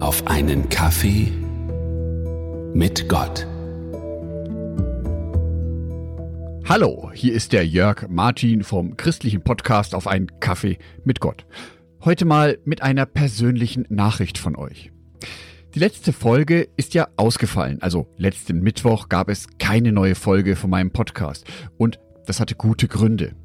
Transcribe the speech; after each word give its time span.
auf 0.00 0.26
einen 0.26 0.70
Kaffee 0.70 1.30
mit 2.72 3.06
Gott. 3.06 3.46
Hallo, 6.66 7.10
hier 7.12 7.34
ist 7.34 7.52
der 7.52 7.66
Jörg 7.66 8.08
Martin 8.08 8.64
vom 8.64 8.96
christlichen 8.96 9.42
Podcast 9.42 9.94
auf 9.94 10.06
einen 10.06 10.40
Kaffee 10.40 10.78
mit 11.04 11.20
Gott. 11.20 11.44
Heute 12.02 12.24
mal 12.24 12.58
mit 12.64 12.80
einer 12.82 13.04
persönlichen 13.04 13.84
Nachricht 13.90 14.38
von 14.38 14.56
euch. 14.56 14.90
Die 15.74 15.78
letzte 15.78 16.14
Folge 16.14 16.68
ist 16.78 16.94
ja 16.94 17.08
ausgefallen, 17.18 17.82
also 17.82 18.08
letzten 18.16 18.60
Mittwoch 18.60 19.10
gab 19.10 19.28
es 19.28 19.48
keine 19.58 19.92
neue 19.92 20.14
Folge 20.14 20.56
von 20.56 20.70
meinem 20.70 20.92
Podcast 20.92 21.44
und 21.76 22.00
das 22.24 22.40
hatte 22.40 22.54
gute 22.54 22.88
Gründe. 22.88 23.36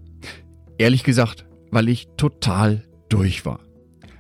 Ehrlich 0.77 1.03
gesagt, 1.03 1.45
weil 1.69 1.89
ich 1.89 2.07
total 2.15 2.83
durch 3.09 3.45
war. 3.45 3.59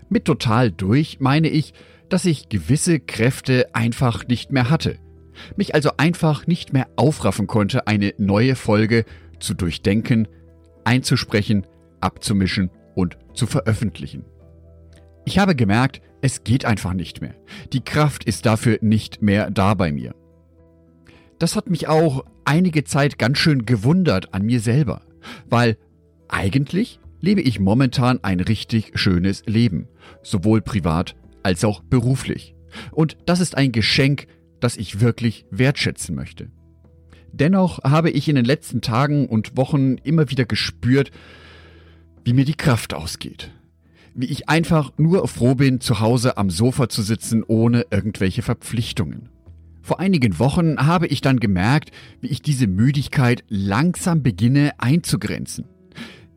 Mit 0.09 0.25
total 0.25 0.71
durch 0.71 1.19
meine 1.21 1.47
ich, 1.47 1.73
dass 2.09 2.25
ich 2.25 2.49
gewisse 2.49 2.99
Kräfte 2.99 3.73
einfach 3.73 4.27
nicht 4.27 4.51
mehr 4.51 4.69
hatte. 4.69 4.97
Mich 5.55 5.75
also 5.75 5.91
einfach 5.97 6.47
nicht 6.47 6.73
mehr 6.73 6.87
aufraffen 6.95 7.47
konnte, 7.47 7.87
eine 7.87 8.13
neue 8.17 8.55
Folge 8.55 9.05
zu 9.39 9.53
durchdenken, 9.53 10.27
einzusprechen, 10.83 11.67
abzumischen 11.99 12.69
und 12.95 13.17
zu 13.33 13.47
veröffentlichen. 13.47 14.23
Ich 15.25 15.39
habe 15.39 15.55
gemerkt, 15.55 16.01
es 16.21 16.43
geht 16.43 16.65
einfach 16.65 16.93
nicht 16.93 17.21
mehr. 17.21 17.35
Die 17.73 17.83
Kraft 17.83 18.23
ist 18.23 18.45
dafür 18.45 18.77
nicht 18.81 19.21
mehr 19.21 19.51
da 19.51 19.73
bei 19.73 19.91
mir. 19.91 20.15
Das 21.39 21.55
hat 21.55 21.69
mich 21.69 21.87
auch 21.87 22.23
einige 22.45 22.83
Zeit 22.83 23.17
ganz 23.17 23.37
schön 23.37 23.65
gewundert 23.65 24.33
an 24.33 24.43
mir 24.43 24.59
selber, 24.59 25.01
weil 25.49 25.77
eigentlich 26.29 26.99
lebe 27.19 27.41
ich 27.41 27.59
momentan 27.59 28.19
ein 28.23 28.39
richtig 28.39 28.91
schönes 28.95 29.43
Leben, 29.45 29.87
sowohl 30.21 30.61
privat 30.61 31.15
als 31.45 31.63
auch 31.63 31.81
beruflich. 31.83 32.55
Und 32.91 33.17
das 33.25 33.39
ist 33.39 33.55
ein 33.55 33.71
Geschenk, 33.71 34.27
das 34.59 34.77
ich 34.77 34.99
wirklich 34.99 35.45
wertschätzen 35.51 36.15
möchte. 36.15 36.49
Dennoch 37.31 37.83
habe 37.83 38.09
ich 38.09 38.27
in 38.27 38.35
den 38.35 38.45
letzten 38.45 38.81
Tagen 38.81 39.27
und 39.27 39.55
Wochen 39.55 39.97
immer 40.03 40.29
wieder 40.31 40.45
gespürt, 40.45 41.11
wie 42.23 42.33
mir 42.33 42.45
die 42.45 42.55
Kraft 42.55 42.93
ausgeht. 42.93 43.51
Wie 44.15 44.25
ich 44.25 44.49
einfach 44.49 44.91
nur 44.97 45.27
froh 45.27 45.55
bin, 45.55 45.81
zu 45.81 45.99
Hause 45.99 46.37
am 46.37 46.49
Sofa 46.49 46.89
zu 46.89 47.01
sitzen, 47.01 47.43
ohne 47.45 47.85
irgendwelche 47.91 48.41
Verpflichtungen. 48.41 49.29
Vor 49.81 49.99
einigen 49.99 50.39
Wochen 50.39 50.77
habe 50.77 51.05
ich 51.05 51.21
dann 51.21 51.39
gemerkt, 51.39 51.91
wie 52.21 52.27
ich 52.29 52.41
diese 52.41 52.65
Müdigkeit 52.65 53.43
langsam 53.49 54.23
beginne 54.23 54.71
einzugrenzen. 54.79 55.65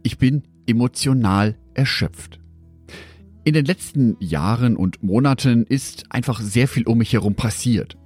Ich 0.03 0.19
bin 0.19 0.43
emotional 0.67 1.57
erschöpft. 1.73 2.41
In 3.49 3.55
den 3.55 3.65
letzten 3.65 4.19
Jahren 4.21 4.77
und 4.77 5.03
Monaten 5.03 5.65
ist 5.65 6.05
einfach 6.11 6.39
sehr 6.39 6.69
viel 6.69 6.87
um 6.87 6.99
mich 6.99 7.15
herum 7.15 7.35
passiert. 7.35 7.97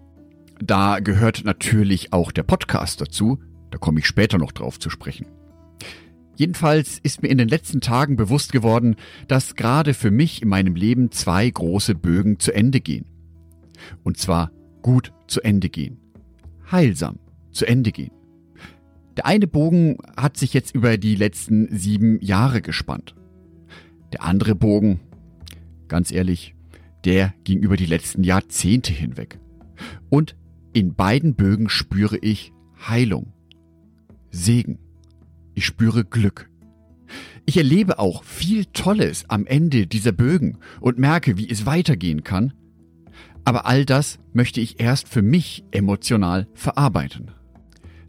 Da 0.62 1.00
gehört 1.00 1.42
natürlich 1.44 2.12
auch 2.12 2.30
der 2.30 2.44
Podcast 2.44 3.00
dazu, 3.00 3.40
da 3.72 3.78
komme 3.78 3.98
ich 3.98 4.06
später 4.06 4.38
noch 4.38 4.52
drauf 4.52 4.78
zu 4.78 4.88
sprechen. 4.88 5.26
Jedenfalls 6.36 7.00
ist 7.02 7.22
mir 7.22 7.28
in 7.28 7.38
den 7.38 7.48
letzten 7.48 7.80
Tagen 7.80 8.14
bewusst 8.14 8.52
geworden, 8.52 8.94
dass 9.26 9.56
gerade 9.56 9.94
für 9.94 10.12
mich 10.12 10.42
in 10.42 10.48
meinem 10.48 10.76
Leben 10.76 11.10
zwei 11.10 11.50
große 11.50 11.96
Bögen 11.96 12.38
zu 12.38 12.54
Ende 12.54 12.80
gehen. 12.80 13.06
Und 14.04 14.18
zwar 14.18 14.52
gut 14.80 15.12
zu 15.26 15.40
Ende 15.40 15.70
gehen. 15.70 15.98
Heilsam 16.70 17.18
zu 17.50 17.66
Ende 17.66 17.90
gehen. 17.90 18.12
Der 19.16 19.26
eine 19.26 19.48
Bogen 19.48 19.98
hat 20.16 20.36
sich 20.36 20.54
jetzt 20.54 20.72
über 20.72 20.98
die 20.98 21.16
letzten 21.16 21.66
sieben 21.76 22.20
Jahre 22.20 22.62
gespannt. 22.62 23.16
Der 24.12 24.22
andere 24.22 24.54
Bogen, 24.54 25.00
ganz 25.92 26.10
ehrlich, 26.10 26.54
der 27.04 27.34
ging 27.44 27.60
über 27.60 27.76
die 27.76 27.84
letzten 27.84 28.24
Jahrzehnte 28.24 28.94
hinweg. 28.94 29.38
Und 30.08 30.36
in 30.72 30.94
beiden 30.94 31.34
Bögen 31.34 31.68
spüre 31.68 32.16
ich 32.16 32.54
Heilung, 32.88 33.34
Segen. 34.30 34.78
Ich 35.54 35.66
spüre 35.66 36.06
Glück. 36.06 36.48
Ich 37.44 37.58
erlebe 37.58 37.98
auch 37.98 38.24
viel 38.24 38.64
Tolles 38.64 39.28
am 39.28 39.44
Ende 39.44 39.86
dieser 39.86 40.12
Bögen 40.12 40.56
und 40.80 40.98
merke, 40.98 41.36
wie 41.36 41.50
es 41.50 41.66
weitergehen 41.66 42.24
kann. 42.24 42.54
Aber 43.44 43.66
all 43.66 43.84
das 43.84 44.18
möchte 44.32 44.62
ich 44.62 44.80
erst 44.80 45.10
für 45.10 45.20
mich 45.20 45.62
emotional 45.72 46.48
verarbeiten. 46.54 47.32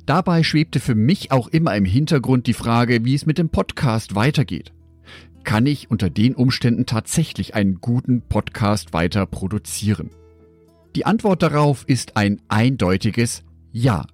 Dabei 0.05 0.43
schwebte 0.43 0.79
für 0.79 0.95
mich 0.95 1.33
auch 1.33 1.49
immer 1.49 1.75
im 1.75 1.83
Hintergrund 1.83 2.47
die 2.47 2.53
Frage, 2.53 3.03
wie 3.03 3.15
es 3.15 3.25
mit 3.25 3.37
dem 3.37 3.49
Podcast 3.49 4.15
weitergeht. 4.15 4.71
Kann 5.43 5.65
ich 5.65 5.91
unter 5.91 6.09
den 6.09 6.35
Umständen 6.35 6.85
tatsächlich 6.85 7.53
einen 7.53 7.81
guten 7.81 8.21
Podcast 8.21 8.93
weiter 8.93 9.25
produzieren? 9.25 10.09
Die 10.95 11.05
Antwort 11.05 11.43
darauf 11.43 11.83
ist 11.87 12.15
ein 12.15 12.41
eindeutiges 12.47 13.43
Ja. 13.71 14.05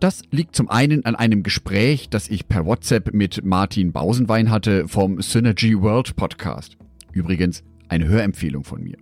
Das 0.00 0.22
liegt 0.30 0.56
zum 0.56 0.68
einen 0.68 1.04
an 1.04 1.14
einem 1.14 1.42
Gespräch, 1.42 2.08
das 2.10 2.28
ich 2.28 2.48
per 2.48 2.66
WhatsApp 2.66 3.14
mit 3.14 3.44
Martin 3.44 3.92
Bausenwein 3.92 4.50
hatte 4.50 4.88
vom 4.88 5.22
Synergy 5.22 5.80
World 5.80 6.16
Podcast. 6.16 6.76
Übrigens 7.12 7.62
eine 7.88 8.08
Hörempfehlung 8.08 8.64
von 8.64 8.82
mir. 8.82 8.98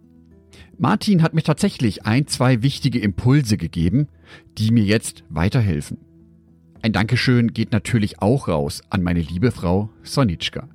Martin 0.79 1.23
hat 1.23 1.35
mir 1.35 1.43
tatsächlich 1.43 2.05
ein, 2.05 2.27
zwei 2.27 2.63
wichtige 2.63 2.99
Impulse 2.99 3.57
gegeben, 3.57 4.09
die 4.59 4.71
mir 4.71 4.85
jetzt 4.85 5.25
weiterhelfen. 5.29 5.99
Ein 6.83 6.93
Dankeschön 6.93 7.53
geht 7.53 7.73
natürlich 7.73 8.21
auch 8.21 8.49
raus 8.49 8.83
an 8.91 9.03
meine 9.03 9.21
liebe 9.21 9.53
Frau 9.53 9.91
Sonitschka, 10.03 10.69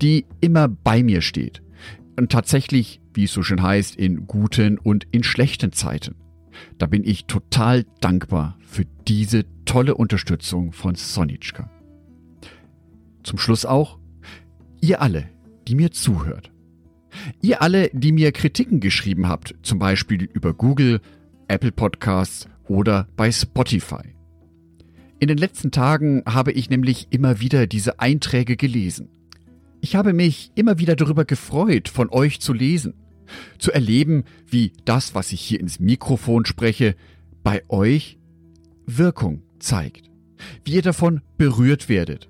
die 0.00 0.26
immer 0.40 0.68
bei 0.68 1.02
mir 1.02 1.20
steht 1.20 1.62
und 2.20 2.30
tatsächlich, 2.30 3.00
wie 3.14 3.24
es 3.24 3.32
so 3.32 3.42
schön 3.42 3.62
heißt, 3.62 3.96
in 3.96 4.26
guten 4.26 4.78
und 4.78 5.06
in 5.10 5.22
schlechten 5.22 5.72
Zeiten. 5.72 6.16
Da 6.78 6.86
bin 6.86 7.02
ich 7.04 7.24
total 7.24 7.86
dankbar 8.00 8.58
für 8.60 8.84
diese 9.08 9.44
tolle 9.64 9.94
Unterstützung 9.94 10.72
von 10.72 10.94
Sonitschka. 10.94 11.70
Zum 13.22 13.38
Schluss 13.38 13.64
auch, 13.64 13.98
ihr 14.80 15.00
alle, 15.00 15.30
die 15.66 15.74
mir 15.74 15.92
zuhört. 15.92 16.52
Ihr 17.40 17.62
alle, 17.62 17.90
die 17.92 18.12
mir 18.12 18.32
Kritiken 18.32 18.80
geschrieben 18.80 19.26
habt, 19.26 19.54
zum 19.62 19.78
Beispiel 19.78 20.24
über 20.24 20.54
Google, 20.54 21.00
Apple 21.48 21.72
Podcasts 21.72 22.48
oder 22.68 23.08
bei 23.16 23.32
Spotify. 23.32 24.14
In 25.18 25.28
den 25.28 25.38
letzten 25.38 25.70
Tagen 25.70 26.22
habe 26.26 26.52
ich 26.52 26.70
nämlich 26.70 27.08
immer 27.10 27.40
wieder 27.40 27.66
diese 27.66 27.98
Einträge 27.98 28.56
gelesen. 28.56 29.08
Ich 29.80 29.96
habe 29.96 30.12
mich 30.12 30.52
immer 30.54 30.78
wieder 30.78 30.94
darüber 30.94 31.24
gefreut, 31.24 31.88
von 31.88 32.10
euch 32.10 32.40
zu 32.40 32.52
lesen, 32.52 32.94
zu 33.58 33.72
erleben, 33.72 34.24
wie 34.46 34.72
das, 34.84 35.14
was 35.14 35.32
ich 35.32 35.40
hier 35.40 35.60
ins 35.60 35.80
Mikrofon 35.80 36.44
spreche, 36.44 36.96
bei 37.42 37.62
euch 37.68 38.18
Wirkung 38.86 39.42
zeigt, 39.58 40.10
wie 40.64 40.72
ihr 40.72 40.82
davon 40.82 41.22
berührt 41.38 41.88
werdet, 41.88 42.28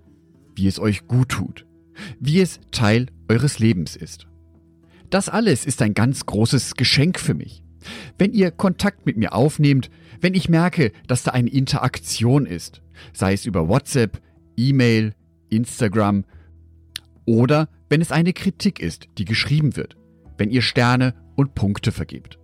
wie 0.55 0.69
es 0.69 0.79
euch 0.79 1.07
gut 1.07 1.31
tut, 1.31 1.67
wie 2.21 2.41
es 2.41 2.61
Teil 2.71 3.07
eures 3.29 3.59
Lebens 3.59 3.97
ist. 3.97 4.27
Das 5.09 5.29
alles 5.29 5.67
ist 5.67 5.83
ein 5.83 5.95
ganz 5.95 6.27
großes 6.27 6.75
Geschenk 6.75 7.19
für 7.19 7.35
mich. 7.35 7.65
Wenn 8.19 8.33
ihr 8.33 8.53
Kontakt 8.53 9.07
mit 9.07 9.17
mir 9.17 9.33
aufnehmt, 9.33 9.91
wenn 10.21 10.35
ich 10.35 10.49
merke, 10.49 10.93
dass 11.09 11.25
da 11.25 11.33
eine 11.33 11.51
Interaktion 11.51 12.47
ist, 12.47 12.83
sei 13.13 13.33
es 13.33 13.47
über 13.47 13.69
WhatsApp, 13.69 14.21
E-Mail, 14.57 15.15
Instagram 15.49 16.25
oder 17.27 17.69
wenn 17.89 18.01
es 18.01 18.13
eine 18.13 18.33
Kritik 18.33 18.81
ist, 18.81 19.09
die 19.19 19.25
geschrieben 19.25 19.77
wird, 19.77 19.97
wenn 20.39 20.51
ihr 20.51 20.63
Sterne 20.63 21.15
und 21.37 21.55
Punkte 21.55 21.93
vergebt. 21.93 22.39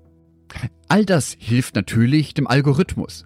All 0.88 1.04
das 1.04 1.36
hilft 1.38 1.74
natürlich 1.74 2.34
dem 2.34 2.46
Algorithmus. 2.46 3.24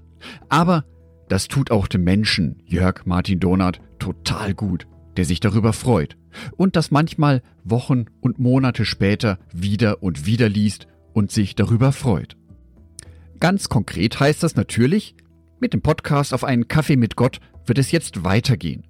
Aber 0.48 0.84
das 1.28 1.48
tut 1.48 1.70
auch 1.70 1.86
dem 1.86 2.04
Menschen, 2.04 2.62
Jörg 2.66 3.06
Martin 3.06 3.40
Donat, 3.40 3.80
total 3.98 4.54
gut, 4.54 4.86
der 5.16 5.24
sich 5.24 5.40
darüber 5.40 5.72
freut 5.72 6.16
und 6.56 6.76
das 6.76 6.90
manchmal 6.90 7.42
Wochen 7.64 8.06
und 8.20 8.38
Monate 8.38 8.84
später 8.84 9.38
wieder 9.52 10.02
und 10.02 10.26
wieder 10.26 10.48
liest 10.48 10.86
und 11.12 11.30
sich 11.30 11.54
darüber 11.54 11.92
freut. 11.92 12.36
Ganz 13.38 13.68
konkret 13.68 14.20
heißt 14.20 14.42
das 14.42 14.56
natürlich, 14.56 15.14
mit 15.60 15.72
dem 15.72 15.82
Podcast 15.82 16.32
auf 16.34 16.44
einen 16.44 16.68
Kaffee 16.68 16.96
mit 16.96 17.16
Gott 17.16 17.40
wird 17.66 17.78
es 17.78 17.90
jetzt 17.90 18.24
weitergehen. 18.24 18.86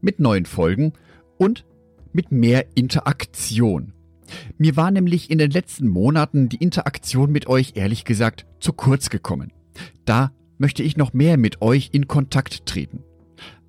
Mit 0.00 0.18
neuen 0.20 0.46
Folgen 0.46 0.92
und 1.38 1.64
mit 2.12 2.32
mehr 2.32 2.66
Interaktion. 2.74 3.92
Mir 4.58 4.76
war 4.76 4.90
nämlich 4.90 5.30
in 5.30 5.38
den 5.38 5.50
letzten 5.50 5.88
Monaten 5.88 6.48
die 6.48 6.56
Interaktion 6.56 7.30
mit 7.30 7.46
euch 7.46 7.72
ehrlich 7.74 8.04
gesagt 8.04 8.46
zu 8.60 8.72
kurz 8.72 9.10
gekommen. 9.10 9.52
Da 10.04 10.32
möchte 10.58 10.82
ich 10.82 10.96
noch 10.96 11.12
mehr 11.12 11.36
mit 11.36 11.60
euch 11.60 11.90
in 11.92 12.08
Kontakt 12.08 12.66
treten. 12.66 13.02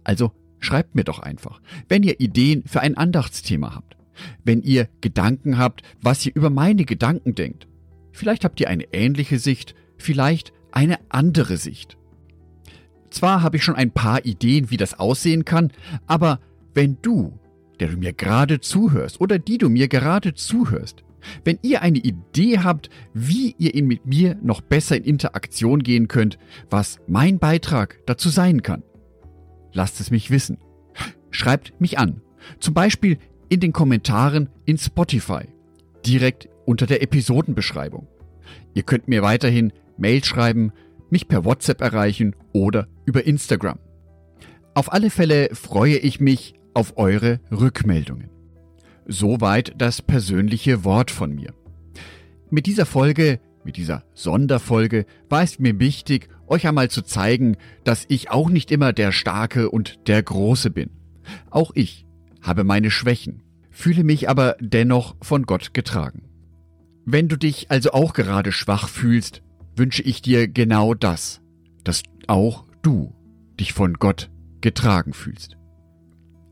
Also 0.03 0.31
schreibt 0.59 0.95
mir 0.95 1.03
doch 1.03 1.19
einfach, 1.19 1.61
wenn 1.89 2.03
ihr 2.03 2.19
Ideen 2.19 2.63
für 2.65 2.81
ein 2.81 2.97
Andachtsthema 2.97 3.75
habt. 3.75 3.97
Wenn 4.43 4.61
ihr 4.61 4.87
Gedanken 5.01 5.57
habt, 5.57 5.81
was 6.01 6.25
ihr 6.25 6.35
über 6.35 6.51
meine 6.51 6.85
Gedanken 6.85 7.33
denkt. 7.33 7.67
Vielleicht 8.11 8.45
habt 8.45 8.59
ihr 8.59 8.69
eine 8.69 8.93
ähnliche 8.93 9.39
Sicht, 9.39 9.73
vielleicht 9.97 10.53
eine 10.71 10.99
andere 11.09 11.57
Sicht. 11.57 11.97
Zwar 13.09 13.41
habe 13.41 13.57
ich 13.57 13.63
schon 13.63 13.75
ein 13.75 13.91
paar 13.91 14.25
Ideen, 14.25 14.69
wie 14.69 14.77
das 14.77 14.99
aussehen 14.99 15.45
kann, 15.45 15.71
aber 16.05 16.39
wenn 16.73 16.97
du, 17.01 17.39
der 17.79 17.89
du 17.89 17.97
mir 17.97 18.13
gerade 18.13 18.59
zuhörst 18.59 19.19
oder 19.21 19.39
die 19.39 19.57
du 19.57 19.69
mir 19.69 19.87
gerade 19.87 20.33
zuhörst, 20.33 21.03
Wenn 21.43 21.59
ihr 21.61 21.81
eine 21.81 21.99
Idee 21.99 22.59
habt, 22.59 22.89
wie 23.13 23.55
ihr 23.57 23.81
mit 23.83 24.05
mir 24.05 24.37
noch 24.41 24.61
besser 24.61 24.97
in 24.97 25.03
Interaktion 25.03 25.83
gehen 25.83 26.07
könnt, 26.07 26.37
was 26.69 26.99
mein 27.07 27.39
Beitrag 27.39 27.99
dazu 28.05 28.29
sein 28.29 28.61
kann, 28.61 28.83
lasst 29.73 29.99
es 29.99 30.11
mich 30.11 30.31
wissen. 30.31 30.57
Schreibt 31.31 31.79
mich 31.79 31.97
an. 31.97 32.21
Zum 32.59 32.73
Beispiel 32.73 33.17
in 33.49 33.59
den 33.59 33.73
Kommentaren 33.73 34.49
in 34.65 34.77
Spotify. 34.77 35.47
Direkt 36.05 36.49
unter 36.65 36.85
der 36.85 37.01
Episodenbeschreibung. 37.01 38.07
Ihr 38.73 38.83
könnt 38.83 39.07
mir 39.07 39.21
weiterhin 39.21 39.71
Mail 39.97 40.23
schreiben, 40.23 40.71
mich 41.09 41.27
per 41.27 41.45
WhatsApp 41.45 41.81
erreichen 41.81 42.35
oder 42.51 42.87
über 43.05 43.25
Instagram. 43.25 43.79
Auf 44.73 44.91
alle 44.91 45.09
Fälle 45.09 45.49
freue 45.53 45.97
ich 45.97 46.19
mich 46.19 46.55
auf 46.73 46.97
eure 46.97 47.39
Rückmeldungen. 47.51 48.29
Soweit 49.05 49.73
das 49.77 50.01
persönliche 50.01 50.83
Wort 50.83 51.11
von 51.11 51.35
mir. 51.35 51.53
Mit 52.49 52.65
dieser 52.65 52.85
Folge, 52.85 53.39
mit 53.63 53.77
dieser 53.77 54.03
Sonderfolge, 54.13 55.05
war 55.29 55.43
es 55.43 55.59
mir 55.59 55.79
wichtig, 55.79 56.29
euch 56.47 56.67
einmal 56.67 56.89
zu 56.89 57.01
zeigen, 57.01 57.57
dass 57.83 58.05
ich 58.07 58.29
auch 58.29 58.49
nicht 58.49 58.71
immer 58.71 58.93
der 58.93 59.11
Starke 59.11 59.69
und 59.69 60.07
der 60.07 60.21
Große 60.21 60.69
bin. 60.69 60.89
Auch 61.49 61.71
ich 61.73 62.05
habe 62.41 62.63
meine 62.63 62.91
Schwächen, 62.91 63.41
fühle 63.71 64.03
mich 64.03 64.29
aber 64.29 64.55
dennoch 64.59 65.15
von 65.21 65.43
Gott 65.43 65.73
getragen. 65.73 66.23
Wenn 67.05 67.27
du 67.27 67.37
dich 67.37 67.71
also 67.71 67.91
auch 67.91 68.13
gerade 68.13 68.51
schwach 68.51 68.87
fühlst, 68.87 69.41
wünsche 69.75 70.03
ich 70.03 70.21
dir 70.21 70.47
genau 70.47 70.93
das, 70.93 71.41
dass 71.83 72.03
auch 72.27 72.65
du 72.81 73.13
dich 73.59 73.73
von 73.73 73.95
Gott 73.95 74.29
getragen 74.61 75.13
fühlst. 75.13 75.57